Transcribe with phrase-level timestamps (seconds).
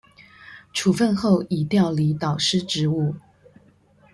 [0.73, 3.13] 處分後已調離導師職務